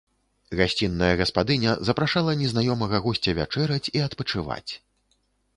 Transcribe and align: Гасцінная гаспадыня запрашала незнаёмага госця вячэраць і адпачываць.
Гасцінная 0.59 1.09
гаспадыня 1.19 1.75
запрашала 1.91 2.35
незнаёмага 2.41 3.03
госця 3.09 3.31
вячэраць 3.41 3.91
і 3.99 4.03
адпачываць. 4.07 4.69